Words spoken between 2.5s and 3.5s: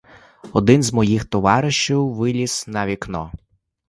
на вікно.